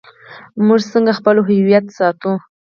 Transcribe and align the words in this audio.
موږ 0.65 0.79
څنګه 0.91 1.11
خپل 1.19 1.35
هویت 1.47 1.85
ساتو؟ 1.97 2.31